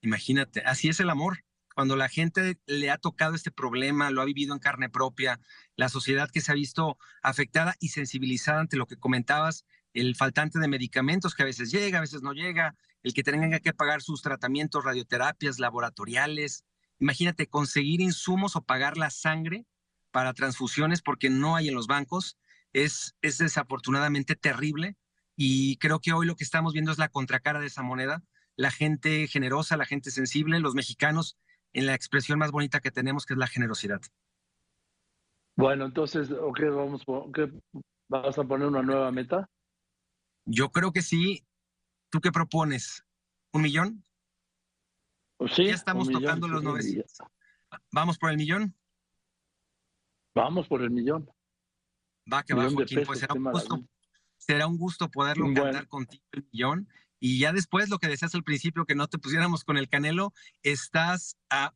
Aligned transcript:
Imagínate, 0.00 0.60
así 0.60 0.88
es 0.88 1.00
el 1.00 1.10
amor. 1.10 1.44
Cuando 1.74 1.96
la 1.96 2.08
gente 2.08 2.58
le 2.66 2.90
ha 2.90 2.98
tocado 2.98 3.34
este 3.34 3.50
problema, 3.50 4.10
lo 4.10 4.20
ha 4.20 4.24
vivido 4.24 4.54
en 4.54 4.60
carne 4.60 4.90
propia, 4.90 5.40
la 5.76 5.88
sociedad 5.88 6.30
que 6.30 6.40
se 6.40 6.52
ha 6.52 6.54
visto 6.54 6.98
afectada 7.22 7.76
y 7.80 7.88
sensibilizada 7.88 8.60
ante 8.60 8.76
lo 8.76 8.86
que 8.86 8.96
comentabas, 8.96 9.64
el 9.94 10.16
faltante 10.16 10.58
de 10.58 10.68
medicamentos 10.68 11.34
que 11.34 11.42
a 11.42 11.46
veces 11.46 11.70
llega, 11.70 11.98
a 11.98 12.02
veces 12.02 12.22
no 12.22 12.32
llega, 12.32 12.76
el 13.02 13.14
que 13.14 13.22
tengan 13.22 13.58
que 13.58 13.72
pagar 13.72 14.02
sus 14.02 14.22
tratamientos, 14.22 14.84
radioterapias, 14.84 15.58
laboratoriales. 15.58 16.64
Imagínate 16.98 17.46
conseguir 17.46 18.00
insumos 18.00 18.56
o 18.56 18.62
pagar 18.62 18.96
la 18.96 19.10
sangre 19.10 19.64
para 20.10 20.34
transfusiones 20.34 21.02
porque 21.02 21.30
no 21.30 21.56
hay 21.56 21.68
en 21.68 21.74
los 21.74 21.86
bancos. 21.86 22.36
Es, 22.72 23.16
es 23.22 23.38
desafortunadamente 23.38 24.36
terrible 24.36 24.96
y 25.34 25.76
creo 25.78 26.00
que 26.00 26.12
hoy 26.12 26.26
lo 26.26 26.36
que 26.36 26.44
estamos 26.44 26.72
viendo 26.72 26.92
es 26.92 26.98
la 26.98 27.08
contracara 27.08 27.60
de 27.60 27.66
esa 27.66 27.82
moneda. 27.82 28.22
La 28.56 28.70
gente 28.70 29.26
generosa, 29.26 29.76
la 29.76 29.86
gente 29.86 30.10
sensible, 30.10 30.60
los 30.60 30.74
mexicanos 30.74 31.38
en 31.72 31.86
la 31.86 31.94
expresión 31.94 32.38
más 32.38 32.50
bonita 32.50 32.80
que 32.80 32.90
tenemos, 32.90 33.26
que 33.26 33.34
es 33.34 33.38
la 33.38 33.46
generosidad. 33.46 34.00
Bueno, 35.56 35.84
entonces, 35.84 36.30
okay, 36.30 36.68
vamos, 36.68 37.04
¿qué, 37.34 37.50
¿vas 38.08 38.38
a 38.38 38.44
poner 38.44 38.68
una 38.68 38.82
nueva 38.82 39.10
meta? 39.12 39.48
Yo 40.46 40.70
creo 40.70 40.92
que 40.92 41.02
sí. 41.02 41.46
¿Tú 42.10 42.20
qué 42.20 42.32
propones? 42.32 43.04
¿Un 43.52 43.62
millón? 43.62 44.04
Pues 45.36 45.52
sí, 45.54 45.66
ya 45.66 45.74
estamos 45.74 46.10
tocando 46.10 46.48
los 46.48 46.62
900. 46.62 47.18
¿Vamos 47.92 48.18
por 48.18 48.30
el 48.30 48.36
millón? 48.36 48.74
Vamos 50.34 50.66
por 50.66 50.82
el 50.82 50.90
millón. 50.90 51.30
Va, 52.32 52.42
que 52.42 52.54
va, 52.54 52.68
Joaquín. 52.68 53.02
pues 53.06 53.20
será 53.20 53.34
un, 53.34 53.44
gusto, 53.44 53.84
será 54.36 54.66
un 54.66 54.76
gusto 54.76 55.10
poderlo 55.10 55.46
cantar 55.54 55.88
contigo 55.88 56.24
el 56.32 56.46
millón. 56.52 56.88
Y 57.20 57.38
ya 57.38 57.52
después, 57.52 57.90
lo 57.90 57.98
que 57.98 58.08
decías 58.08 58.34
al 58.34 58.42
principio, 58.42 58.86
que 58.86 58.94
no 58.94 59.06
te 59.06 59.18
pusiéramos 59.18 59.62
con 59.62 59.76
el 59.76 59.88
canelo, 59.88 60.32
estás 60.62 61.36
a 61.50 61.74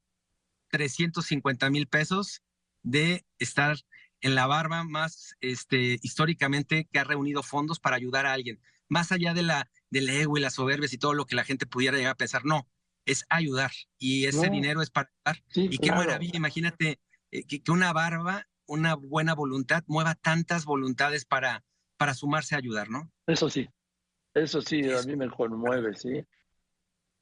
350 0.71 1.71
mil 1.71 1.87
pesos 1.87 2.43
de 2.83 3.25
estar 3.39 3.77
en 4.23 4.35
la 4.35 4.47
barba 4.47 4.85
más 4.85 5.37
este, 5.41 5.99
históricamente 6.03 6.89
que 6.91 6.99
ha 6.99 7.05
reunido 7.05 7.43
fondos 7.43 7.79
para 7.79 7.97
ayudar 7.97 8.25
a 8.25 8.33
alguien. 8.33 8.59
Más 8.89 9.13
allá 9.13 9.35
de 9.35 9.43
la, 9.43 9.71
del 9.91 10.09
ego 10.09 10.39
y 10.39 10.41
las 10.41 10.55
soberbias 10.55 10.95
y 10.95 10.99
todo 10.99 11.13
lo 11.13 11.27
que 11.27 11.37
la 11.37 11.45
gente 11.45 11.67
pudiera 11.67 11.99
llegar 11.99 12.13
a 12.13 12.17
pensar, 12.17 12.45
no, 12.47 12.67
es 13.05 13.27
ayudar. 13.29 13.71
Y 13.99 14.25
ese 14.25 14.49
dinero 14.49 14.81
es 14.81 14.91
para 14.91 15.11
ayudar. 15.25 15.45
y 15.55 15.79
qué 15.79 15.93
maravilla, 15.93 16.37
imagínate 16.37 17.01
eh, 17.31 17.45
que, 17.45 17.63
una 17.71 17.93
barba, 17.93 18.47
una 18.67 18.95
buena 18.95 19.35
voluntad, 19.35 19.85
mueva 19.87 20.15
tantas 20.15 20.65
voluntades 20.65 21.27
para, 21.27 21.65
para 21.99 22.15
sumarse 22.15 22.55
a 22.55 22.59
ayudar, 22.59 22.89
¿no? 22.89 23.13
Eso 23.27 23.51
sí, 23.51 23.69
eso 24.35 24.61
sí, 24.61 24.91
a 24.91 25.03
mí 25.03 25.17
me 25.17 25.31
conmueve, 25.31 25.95
sí. 25.95 26.25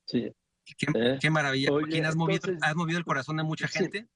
Sí. 0.07 0.33
Qué, 0.65 0.87
¿Eh? 0.95 1.31
maravilla. 1.31 1.71
has, 2.09 2.17
movido, 2.17 2.53
¿Has 2.63 2.75
movido 2.75 2.99
el 2.99 3.05
corazón 3.05 3.37
de 3.37 3.43
mucha 3.43 3.69
gente? 3.69 4.09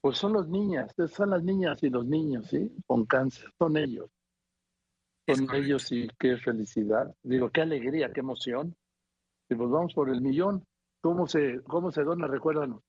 Pues 0.00 0.18
son 0.18 0.34
los 0.34 0.48
niñas, 0.48 0.94
son 1.12 1.30
las 1.30 1.42
niñas 1.42 1.82
y 1.82 1.90
los 1.90 2.06
niños, 2.06 2.46
¿sí? 2.48 2.70
Con 2.86 3.06
cáncer, 3.06 3.50
son 3.58 3.76
ellos. 3.76 4.08
Son 5.26 5.52
ellos 5.54 5.90
y 5.90 6.08
qué 6.18 6.36
felicidad. 6.36 7.12
Digo, 7.22 7.50
qué 7.50 7.62
alegría, 7.62 8.12
qué 8.12 8.20
emoción. 8.20 8.76
Y 9.48 9.56
pues 9.56 9.68
vamos 9.68 9.94
por 9.94 10.08
el 10.10 10.20
millón. 10.20 10.64
¿Cómo 11.00 11.26
se, 11.26 11.60
cómo 11.64 11.90
se 11.90 12.04
dona? 12.04 12.28
Recuérdanos. 12.28 12.82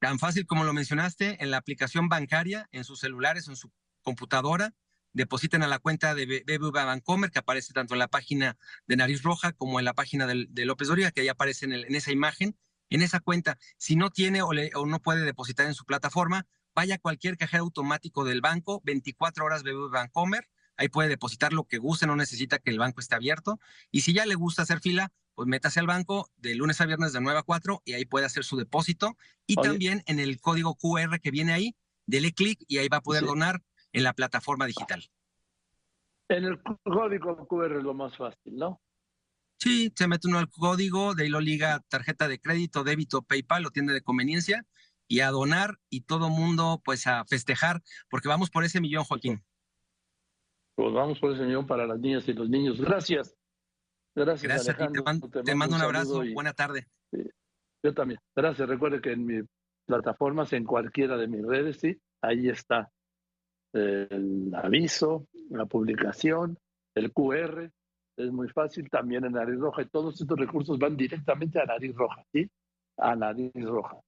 Tan 0.00 0.18
fácil 0.18 0.46
como 0.46 0.64
lo 0.64 0.72
mencionaste, 0.72 1.42
en 1.42 1.50
la 1.50 1.58
aplicación 1.58 2.08
bancaria, 2.08 2.68
en 2.72 2.84
sus 2.84 3.00
celulares, 3.00 3.48
en 3.48 3.56
su 3.56 3.70
computadora, 4.02 4.74
depositen 5.12 5.62
a 5.62 5.68
la 5.68 5.78
cuenta 5.78 6.14
de 6.14 6.44
BBVA 6.46 6.84
Bancomer, 6.84 7.30
que 7.30 7.38
aparece 7.38 7.72
tanto 7.72 7.94
en 7.94 7.98
la 7.98 8.08
página 8.08 8.56
de 8.86 8.96
Nariz 8.96 9.22
Roja 9.22 9.52
como 9.52 9.78
en 9.78 9.84
la 9.84 9.94
página 9.94 10.26
de, 10.26 10.64
López 10.64 10.88
Doria, 10.88 11.10
que 11.10 11.22
ahí 11.22 11.28
aparece 11.28 11.66
en, 11.66 11.72
en 11.72 11.94
esa 11.94 12.12
imagen 12.12 12.56
en 12.90 13.02
esa 13.02 13.20
cuenta. 13.20 13.58
Si 13.78 13.96
no 13.96 14.10
tiene 14.10 14.42
o, 14.42 14.52
no 14.52 15.00
puede 15.00 15.24
depositar 15.24 15.66
en 15.66 15.74
su 15.74 15.84
plataforma, 15.84 16.46
vaya 16.74 16.96
a 16.96 16.98
cualquier 16.98 17.36
cajero 17.36 17.64
automático 17.64 18.24
del 18.24 18.40
banco, 18.40 18.82
24 18.84 19.44
horas 19.44 19.62
BBV 19.62 19.90
Bancomer, 19.90 20.48
ahí 20.76 20.88
puede 20.88 21.08
depositar 21.08 21.52
lo 21.52 21.64
que 21.64 21.78
guste, 21.78 22.06
no 22.06 22.16
necesita 22.16 22.58
que 22.58 22.70
el 22.70 22.78
banco 22.78 23.00
esté 23.00 23.14
abierto. 23.14 23.60
Y 23.90 24.02
si 24.02 24.12
ya 24.12 24.26
le 24.26 24.34
gusta 24.34 24.62
hacer 24.62 24.80
fila, 24.80 25.12
pues 25.34 25.48
métase 25.48 25.80
al 25.80 25.86
banco 25.86 26.30
de 26.36 26.54
lunes 26.54 26.80
a 26.80 26.86
viernes 26.86 27.12
de 27.12 27.20
9 27.20 27.38
a 27.38 27.42
4 27.42 27.82
y 27.84 27.94
ahí 27.94 28.04
puede 28.04 28.26
hacer 28.26 28.44
su 28.44 28.56
depósito. 28.56 29.16
Y 29.46 29.56
también 29.56 30.02
en 30.06 30.20
el 30.20 30.40
código 30.40 30.76
QR 30.76 31.20
que 31.20 31.30
viene 31.30 31.52
ahí, 31.52 31.76
dele 32.06 32.32
clic 32.32 32.62
y 32.66 32.78
ahí 32.78 32.88
va 32.88 32.98
a 32.98 33.02
poder 33.02 33.24
donar 33.24 33.62
en 33.92 34.04
la 34.04 34.12
plataforma 34.12 34.66
digital. 34.66 35.04
En 36.28 36.44
el 36.44 36.62
código 36.62 37.46
QR 37.48 37.76
es 37.76 37.82
lo 37.82 37.94
más 37.94 38.16
fácil, 38.16 38.56
¿no? 38.56 38.80
Sí, 39.58 39.92
se 39.94 40.08
mete 40.08 40.28
uno 40.28 40.38
al 40.38 40.48
código, 40.48 41.14
de 41.14 41.24
ahí 41.24 41.28
lo 41.28 41.40
liga 41.40 41.80
tarjeta 41.88 42.28
de 42.28 42.40
crédito, 42.40 42.82
débito, 42.82 43.22
PayPal 43.22 43.66
o 43.66 43.70
tienda 43.70 43.92
de 43.92 44.00
conveniencia 44.00 44.64
y 45.06 45.20
a 45.20 45.30
donar 45.30 45.76
y 45.90 46.02
todo 46.02 46.30
mundo 46.30 46.80
pues 46.84 47.06
a 47.06 47.24
festejar 47.24 47.82
porque 48.08 48.28
vamos 48.28 48.48
por 48.48 48.64
ese 48.64 48.80
millón, 48.80 49.04
Joaquín. 49.04 49.44
Pues 50.76 50.94
vamos 50.94 51.18
por 51.18 51.32
ese 51.32 51.42
millón 51.42 51.66
para 51.66 51.86
las 51.86 51.98
niñas 51.98 52.26
y 52.28 52.32
los 52.32 52.48
niños. 52.48 52.80
Gracias. 52.80 53.36
Gracias, 54.14 54.42
Gracias 54.42 54.80
a 54.80 54.86
ti, 54.86 54.92
te 55.44 55.54
mando, 55.54 55.76
un 55.76 55.82
abrazo. 55.82 56.22
Buena 56.32 56.52
tarde. 56.52 56.86
yo 57.82 57.92
también. 57.92 58.20
Gracias. 58.34 58.68
Recuerde 58.68 59.00
que 59.00 59.12
en 59.12 59.26
mis 59.26 59.44
plataformas, 59.84 60.52
en 60.52 60.64
cualquiera 60.64 61.16
de 61.16 61.28
mis 61.28 61.44
redes, 61.44 61.80
sí, 61.80 62.00
ahí 62.22 62.48
está 62.48 62.90
el 63.72 64.50
aviso, 64.54 65.26
la 65.50 65.66
publicación, 65.66 66.58
el 66.94 67.12
QR 67.12 67.70
es 68.16 68.32
muy 68.32 68.48
fácil 68.48 68.90
también 68.90 69.24
en 69.24 69.32
Nariz 69.32 69.58
Roja 69.58 69.82
y 69.82 69.86
todos 69.86 70.20
estos 70.20 70.38
recursos 70.38 70.78
van 70.78 70.96
directamente 70.96 71.60
a 71.60 71.64
Nariz 71.64 71.94
Roja, 71.94 72.24
¿sí? 72.32 72.50
A 72.96 73.16
Nariz 73.16 73.52
Roja. 73.54 74.00